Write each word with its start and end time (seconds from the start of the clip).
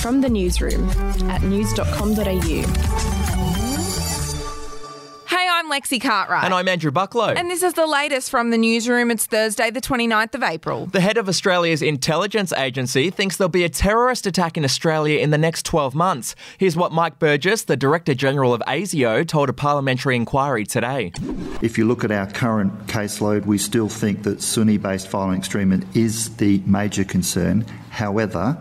From 0.00 0.22
the 0.22 0.28
newsroom 0.30 0.88
at 1.30 1.42
news.com.au. 1.42 2.20
Hey, 5.28 5.46
I'm 5.48 5.70
Lexi 5.70 6.00
Cartwright. 6.00 6.44
And 6.44 6.54
I'm 6.54 6.66
Andrew 6.66 6.90
Bucklow. 6.90 7.34
And 7.36 7.50
this 7.50 7.62
is 7.62 7.74
the 7.74 7.86
latest 7.86 8.30
from 8.30 8.50
the 8.50 8.56
newsroom. 8.58 9.10
It's 9.10 9.26
Thursday, 9.26 9.70
the 9.70 9.80
29th 9.82 10.34
of 10.34 10.42
April. 10.42 10.86
the 10.86 11.00
head 11.00 11.18
of 11.18 11.28
Australia's 11.28 11.82
intelligence 11.82 12.52
agency 12.54 13.10
thinks 13.10 13.36
there'll 13.36 13.50
be 13.50 13.64
a 13.64 13.68
terrorist 13.68 14.26
attack 14.26 14.56
in 14.56 14.64
Australia 14.64 15.20
in 15.20 15.30
the 15.30 15.38
next 15.38 15.66
12 15.66 15.94
months. 15.94 16.34
Here's 16.58 16.76
what 16.76 16.90
Mike 16.90 17.18
Burgess, 17.18 17.64
the 17.64 17.76
Director 17.76 18.14
General 18.14 18.54
of 18.54 18.62
ASIO, 18.66 19.26
told 19.28 19.50
a 19.50 19.52
parliamentary 19.52 20.16
inquiry 20.16 20.64
today. 20.64 21.12
If 21.62 21.76
you 21.76 21.84
look 21.86 22.02
at 22.04 22.10
our 22.10 22.26
current 22.30 22.86
caseload, 22.86 23.44
we 23.44 23.58
still 23.58 23.88
think 23.90 24.22
that 24.22 24.40
Sunni 24.40 24.78
based 24.78 25.08
violent 25.10 25.38
extremism 25.38 25.86
is 25.94 26.34
the 26.36 26.62
major 26.66 27.04
concern. 27.04 27.66
However, 27.90 28.56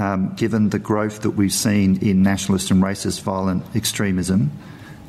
um, 0.00 0.34
given 0.34 0.70
the 0.70 0.78
growth 0.78 1.22
that 1.22 1.30
we've 1.30 1.52
seen 1.52 1.98
in 1.98 2.22
nationalist 2.22 2.70
and 2.70 2.82
racist 2.82 3.20
violent 3.20 3.62
extremism, 3.76 4.50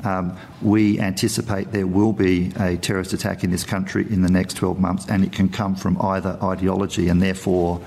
um, 0.04 0.36
we 0.60 1.00
anticipate 1.00 1.72
there 1.72 1.86
will 1.86 2.12
be 2.12 2.52
a 2.58 2.76
terrorist 2.76 3.12
attack 3.12 3.42
in 3.42 3.50
this 3.50 3.64
country 3.64 4.06
in 4.10 4.22
the 4.22 4.30
next 4.30 4.54
12 4.54 4.78
months, 4.78 5.08
and 5.08 5.24
it 5.24 5.32
can 5.32 5.48
come 5.48 5.74
from 5.74 6.00
either 6.02 6.38
ideology, 6.42 7.08
and 7.08 7.22
therefore, 7.22 7.80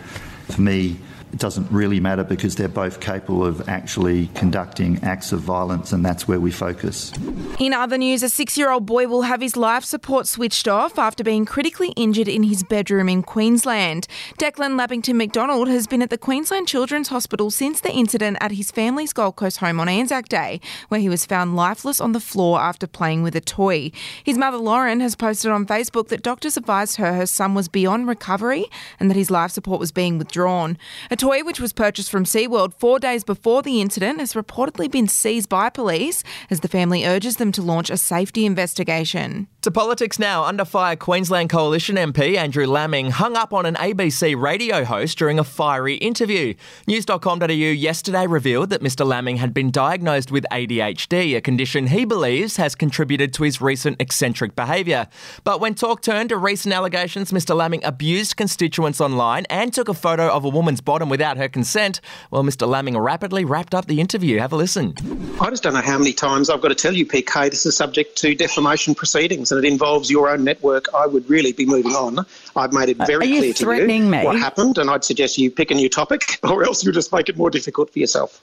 for 0.49 0.61
me, 0.61 0.97
it 1.35 1.39
doesn't 1.39 1.69
really 1.69 1.99
matter 1.99 2.23
because 2.23 2.55
they're 2.55 2.69
both 2.69 3.01
capable 3.01 3.45
of 3.45 3.67
actually 3.67 4.27
conducting 4.35 5.03
acts 5.03 5.33
of 5.33 5.41
violence, 5.41 5.91
and 5.91 6.05
that's 6.05 6.29
where 6.29 6.39
we 6.39 6.49
focus. 6.49 7.11
In 7.59 7.73
other 7.73 7.97
news, 7.97 8.23
a 8.23 8.29
six 8.29 8.57
year 8.57 8.71
old 8.71 8.85
boy 8.85 9.07
will 9.07 9.23
have 9.23 9.41
his 9.41 9.57
life 9.57 9.83
support 9.83 10.27
switched 10.27 10.65
off 10.65 10.97
after 10.97 11.25
being 11.25 11.43
critically 11.43 11.89
injured 11.97 12.29
in 12.29 12.43
his 12.43 12.63
bedroom 12.63 13.09
in 13.09 13.21
Queensland. 13.21 14.07
Declan 14.39 14.79
Lappington 14.79 15.15
McDonald 15.15 15.67
has 15.67 15.87
been 15.87 16.01
at 16.01 16.09
the 16.09 16.17
Queensland 16.17 16.69
Children's 16.69 17.09
Hospital 17.09 17.51
since 17.51 17.81
the 17.81 17.91
incident 17.91 18.37
at 18.39 18.51
his 18.53 18.71
family's 18.71 19.11
Gold 19.11 19.35
Coast 19.35 19.57
home 19.57 19.81
on 19.81 19.89
Anzac 19.89 20.29
Day, 20.29 20.61
where 20.87 21.01
he 21.01 21.09
was 21.09 21.25
found 21.25 21.57
lifeless 21.57 21.99
on 21.99 22.13
the 22.13 22.21
floor 22.21 22.61
after 22.61 22.87
playing 22.87 23.23
with 23.23 23.35
a 23.35 23.41
toy. 23.41 23.91
His 24.23 24.37
mother 24.37 24.55
Lauren 24.57 25.01
has 25.01 25.17
posted 25.17 25.51
on 25.51 25.65
Facebook 25.65 26.07
that 26.07 26.23
doctors 26.23 26.55
advised 26.55 26.95
her 26.95 27.15
her 27.15 27.25
son 27.25 27.53
was 27.53 27.67
beyond 27.67 28.07
recovery 28.07 28.67
and 29.01 29.09
that 29.09 29.17
his 29.17 29.29
life 29.29 29.51
support 29.51 29.81
was 29.81 29.91
being 29.91 30.17
withdrawn. 30.17 30.77
A 31.11 31.24
toy 31.25 31.43
which 31.43 31.59
was 31.59 31.73
purchased 31.73 32.11
from 32.11 32.23
SeaWorld 32.23 32.75
four 32.75 32.99
days 32.99 33.23
before 33.23 33.63
the 33.63 33.81
incident 33.81 34.19
has 34.19 34.33
reportedly 34.33 34.91
been 34.91 35.07
seized 35.07 35.49
by 35.49 35.71
police 35.71 36.21
as 36.51 36.59
the 36.59 36.67
family 36.67 37.03
urges 37.03 37.37
them 37.37 37.51
to 37.51 37.63
launch 37.63 37.89
a 37.89 37.97
safety 37.97 38.45
investigation. 38.45 39.47
To 39.65 39.71
politics 39.71 40.19
now, 40.19 40.43
under 40.43 40.63
fire 40.63 40.95
Queensland 40.95 41.49
Coalition 41.49 41.95
MP 41.95 42.35
Andrew 42.35 42.67
Laming 42.67 43.09
hung 43.09 43.35
up 43.35 43.51
on 43.51 43.65
an 43.65 43.73
ABC 43.73 44.39
radio 44.39 44.83
host 44.83 45.17
during 45.17 45.39
a 45.39 45.43
fiery 45.43 45.95
interview. 45.95 46.53
News.com.au 46.85 47.47
yesterday 47.47 48.27
revealed 48.27 48.69
that 48.69 48.83
Mr. 48.83 49.03
Laming 49.03 49.37
had 49.37 49.55
been 49.55 49.71
diagnosed 49.71 50.31
with 50.31 50.45
ADHD, 50.51 51.35
a 51.35 51.41
condition 51.41 51.87
he 51.87 52.05
believes 52.05 52.57
has 52.57 52.75
contributed 52.75 53.33
to 53.33 53.41
his 53.41 53.59
recent 53.59 53.99
eccentric 53.99 54.55
behaviour. 54.55 55.07
But 55.43 55.59
when 55.59 55.73
talk 55.73 56.03
turned 56.03 56.29
to 56.29 56.37
recent 56.37 56.71
allegations, 56.71 57.31
Mr. 57.31 57.55
Laming 57.55 57.83
abused 57.83 58.37
constituents 58.37 59.01
online 59.01 59.45
and 59.49 59.73
took 59.73 59.89
a 59.89 59.95
photo 59.95 60.29
of 60.29 60.45
a 60.45 60.49
woman's 60.49 60.79
bottom 60.79 61.09
without 61.09 61.37
her 61.37 61.49
consent, 61.49 62.01
well, 62.29 62.43
Mr. 62.43 62.67
Laming 62.67 62.99
rapidly 62.99 63.45
wrapped 63.45 63.73
up 63.73 63.87
the 63.87 63.99
interview. 63.99 64.37
Have 64.37 64.53
a 64.53 64.57
listen. 64.57 64.93
I 65.41 65.49
just 65.49 65.63
don't 65.63 65.73
know 65.73 65.81
how 65.81 65.97
many 65.97 66.13
times 66.13 66.51
I've 66.51 66.61
got 66.61 66.67
to 66.67 66.75
tell 66.75 66.93
you, 66.93 67.07
PK, 67.07 67.49
this 67.49 67.65
is 67.65 67.75
subject 67.75 68.15
to 68.17 68.35
defamation 68.35 68.93
proceedings 68.93 69.54
and 69.55 69.65
it 69.65 69.71
involves 69.71 70.09
your 70.09 70.29
own 70.29 70.43
network. 70.43 70.85
I 70.93 71.05
would 71.05 71.29
really 71.29 71.51
be 71.51 71.65
moving 71.65 71.93
on. 71.93 72.25
I've 72.55 72.73
made 72.73 72.89
it 72.89 72.97
very 72.97 73.25
Are 73.25 73.25
you 73.25 73.53
clear 73.53 73.85
to 73.87 73.93
you 73.93 74.01
me? 74.09 74.23
what 74.23 74.37
happened, 74.37 74.77
and 74.77 74.89
I'd 74.89 75.03
suggest 75.03 75.37
you 75.37 75.49
pick 75.49 75.71
a 75.71 75.75
new 75.75 75.89
topic 75.89 76.39
or 76.43 76.63
else 76.63 76.83
you'll 76.83 76.93
just 76.93 77.11
make 77.13 77.29
it 77.29 77.37
more 77.37 77.49
difficult 77.49 77.91
for 77.91 77.99
yourself. 77.99 78.41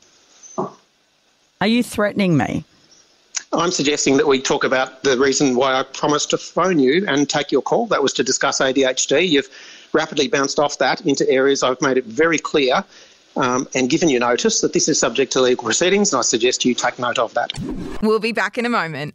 Are 1.60 1.66
you 1.66 1.82
threatening 1.82 2.36
me? 2.36 2.64
I'm 3.52 3.70
suggesting 3.70 4.16
that 4.16 4.26
we 4.26 4.40
talk 4.40 4.64
about 4.64 5.02
the 5.02 5.18
reason 5.18 5.54
why 5.54 5.74
I 5.74 5.82
promised 5.82 6.30
to 6.30 6.38
phone 6.38 6.78
you 6.78 7.06
and 7.06 7.28
take 7.28 7.52
your 7.52 7.62
call. 7.62 7.86
That 7.86 8.02
was 8.02 8.12
to 8.14 8.24
discuss 8.24 8.60
ADHD. 8.60 9.28
You've 9.28 9.48
rapidly 9.92 10.26
bounced 10.26 10.58
off 10.58 10.78
that 10.78 11.02
into 11.02 11.28
areas 11.28 11.62
I've 11.62 11.80
made 11.82 11.98
it 11.98 12.06
very 12.06 12.38
clear 12.38 12.82
um, 13.36 13.68
and 13.74 13.88
given 13.88 14.08
you 14.08 14.18
notice 14.18 14.60
that 14.60 14.72
this 14.72 14.88
is 14.88 14.98
subject 14.98 15.32
to 15.32 15.40
legal 15.40 15.64
proceedings, 15.64 16.12
and 16.12 16.18
I 16.18 16.22
suggest 16.22 16.64
you 16.64 16.74
take 16.74 16.98
note 16.98 17.18
of 17.18 17.32
that. 17.34 17.52
We'll 18.02 18.18
be 18.18 18.32
back 18.32 18.58
in 18.58 18.66
a 18.66 18.68
moment. 18.68 19.14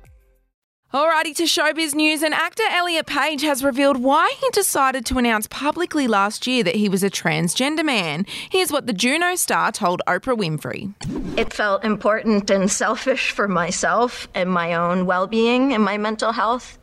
Alrighty 0.93 1.33
to 1.37 1.43
showbiz 1.43 1.95
news, 1.95 2.21
and 2.21 2.33
actor 2.33 2.63
Elliot 2.69 3.05
Page 3.05 3.43
has 3.43 3.63
revealed 3.63 3.95
why 3.95 4.35
he 4.41 4.49
decided 4.49 5.05
to 5.05 5.17
announce 5.17 5.47
publicly 5.47 6.05
last 6.05 6.45
year 6.45 6.63
that 6.63 6.75
he 6.75 6.89
was 6.89 7.01
a 7.01 7.09
transgender 7.09 7.85
man. 7.85 8.25
Here's 8.49 8.73
what 8.73 8.87
the 8.87 8.93
Juno 8.93 9.35
star 9.35 9.71
told 9.71 10.01
Oprah 10.05 10.37
Winfrey. 10.37 10.93
It 11.39 11.53
felt 11.53 11.85
important 11.85 12.49
and 12.49 12.69
selfish 12.69 13.31
for 13.31 13.47
myself 13.47 14.27
and 14.35 14.49
my 14.49 14.73
own 14.73 15.05
well 15.05 15.27
being 15.27 15.71
and 15.71 15.81
my 15.81 15.97
mental 15.97 16.33
health. 16.33 16.77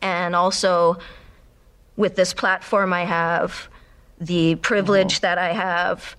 And 0.00 0.36
also, 0.36 0.98
with 1.96 2.14
this 2.14 2.32
platform 2.32 2.92
I 2.92 3.04
have, 3.04 3.68
the 4.20 4.54
privilege 4.54 5.22
that 5.22 5.38
I 5.38 5.54
have, 5.54 6.14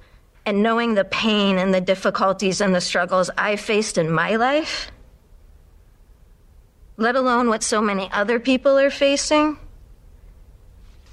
and 0.46 0.62
knowing 0.62 0.96
the 0.96 1.06
pain 1.06 1.58
and 1.58 1.74
the 1.74 1.80
difficulties 1.80 2.60
and 2.60 2.76
the 2.76 2.82
struggles 2.82 3.30
I 3.38 3.56
faced 3.56 3.98
in 3.98 4.12
my 4.12 4.36
life, 4.36 4.92
let 7.02 7.16
alone 7.16 7.50
what 7.50 7.64
so 7.64 7.82
many 7.82 8.10
other 8.12 8.40
people 8.40 8.78
are 8.78 8.92
facing, 8.92 9.58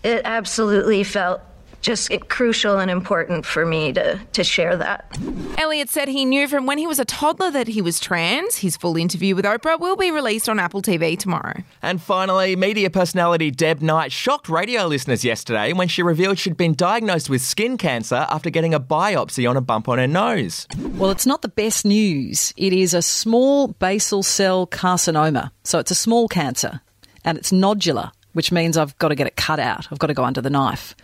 it 0.02 0.22
absolutely 0.24 1.02
felt 1.02 1.40
just 1.80 2.10
crucial 2.28 2.78
and 2.78 2.90
important 2.90 3.46
for 3.46 3.64
me 3.64 3.92
to, 3.92 4.20
to 4.32 4.44
share 4.44 4.76
that. 4.76 5.18
Elliot 5.58 5.88
said 5.88 6.08
he 6.08 6.24
knew 6.24 6.48
from 6.48 6.66
when 6.66 6.78
he 6.78 6.86
was 6.86 6.98
a 6.98 7.04
toddler 7.04 7.50
that 7.50 7.68
he 7.68 7.82
was 7.82 8.00
trans. 8.00 8.56
His 8.56 8.76
full 8.76 8.96
interview 8.96 9.34
with 9.34 9.44
Oprah 9.44 9.78
will 9.78 9.96
be 9.96 10.10
released 10.10 10.48
on 10.48 10.58
Apple 10.58 10.82
TV 10.82 11.18
tomorrow. 11.18 11.62
And 11.82 12.00
finally, 12.00 12.56
media 12.56 12.90
personality 12.90 13.50
Deb 13.50 13.80
Knight 13.80 14.12
shocked 14.12 14.48
radio 14.48 14.86
listeners 14.86 15.24
yesterday 15.24 15.72
when 15.72 15.88
she 15.88 16.02
revealed 16.02 16.38
she'd 16.38 16.56
been 16.56 16.74
diagnosed 16.74 17.30
with 17.30 17.42
skin 17.42 17.76
cancer 17.78 18.26
after 18.30 18.50
getting 18.50 18.74
a 18.74 18.80
biopsy 18.80 19.48
on 19.48 19.56
a 19.56 19.60
bump 19.60 19.88
on 19.88 19.98
her 19.98 20.06
nose. 20.06 20.66
Well, 20.78 21.10
it's 21.10 21.26
not 21.26 21.42
the 21.42 21.48
best 21.48 21.84
news. 21.84 22.52
It 22.56 22.72
is 22.72 22.94
a 22.94 23.02
small 23.02 23.68
basal 23.68 24.22
cell 24.22 24.66
carcinoma. 24.66 25.50
So 25.64 25.78
it's 25.78 25.90
a 25.90 25.96
small 25.96 26.28
cancer 26.28 26.80
and 27.24 27.38
it's 27.38 27.52
nodular, 27.52 28.10
which 28.32 28.50
means 28.50 28.76
I've 28.76 28.96
got 28.98 29.08
to 29.08 29.14
get 29.14 29.26
it 29.26 29.36
cut 29.36 29.60
out. 29.60 29.86
I've 29.90 29.98
got 29.98 30.08
to 30.08 30.14
go 30.14 30.24
under 30.24 30.40
the 30.40 30.50
knife. 30.50 30.94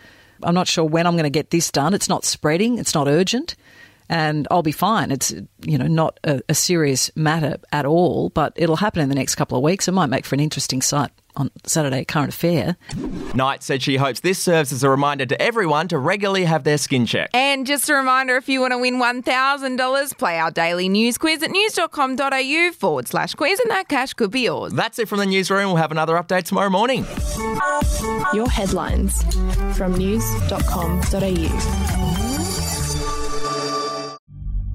I'm 0.43 0.53
not 0.53 0.67
sure 0.67 0.83
when 0.83 1.07
I'm 1.07 1.13
going 1.13 1.23
to 1.23 1.29
get 1.29 1.51
this 1.51 1.71
done. 1.71 1.93
It's 1.93 2.09
not 2.09 2.25
spreading, 2.25 2.77
it's 2.77 2.93
not 2.93 3.07
urgent, 3.07 3.55
and 4.09 4.47
I'll 4.51 4.63
be 4.63 4.71
fine. 4.71 5.11
It's, 5.11 5.33
you 5.61 5.77
know, 5.77 5.87
not 5.87 6.19
a, 6.23 6.41
a 6.49 6.53
serious 6.53 7.11
matter 7.15 7.57
at 7.71 7.85
all, 7.85 8.29
but 8.29 8.53
it'll 8.55 8.75
happen 8.75 9.01
in 9.01 9.09
the 9.09 9.15
next 9.15 9.35
couple 9.35 9.57
of 9.57 9.63
weeks. 9.63 9.87
It 9.87 9.93
might 9.93 10.07
make 10.07 10.25
for 10.25 10.35
an 10.35 10.41
interesting 10.41 10.81
sight 10.81 11.11
on 11.35 11.51
Saturday 11.65 12.05
Current 12.05 12.33
Affair. 12.33 12.77
Knight 13.33 13.63
said 13.63 13.81
she 13.81 13.97
hopes 13.97 14.21
this 14.21 14.39
serves 14.39 14.71
as 14.71 14.83
a 14.83 14.89
reminder 14.89 15.25
to 15.25 15.41
everyone 15.41 15.87
to 15.89 15.97
regularly 15.97 16.45
have 16.45 16.63
their 16.63 16.77
skin 16.77 17.05
checked. 17.05 17.35
And 17.35 17.67
just 17.67 17.89
a 17.89 17.95
reminder 17.95 18.35
if 18.35 18.49
you 18.49 18.61
want 18.61 18.71
to 18.71 18.77
win 18.77 18.95
$1,000, 18.95 20.17
play 20.17 20.39
our 20.39 20.51
daily 20.51 20.89
news 20.89 21.17
quiz 21.17 21.43
at 21.43 21.51
news.com.au 21.51 22.71
forward 22.73 23.07
slash 23.07 23.33
quiz, 23.35 23.59
and 23.59 23.71
that 23.71 23.87
cash 23.87 24.13
could 24.13 24.31
be 24.31 24.41
yours. 24.41 24.73
That's 24.73 24.99
it 24.99 25.07
from 25.07 25.19
the 25.19 25.25
newsroom. 25.25 25.67
We'll 25.67 25.75
have 25.77 25.91
another 25.91 26.15
update 26.15 26.43
tomorrow 26.43 26.69
morning. 26.69 27.05
Your 28.33 28.49
headlines 28.49 29.23
from 29.77 29.95
news.com.au. 29.95 32.24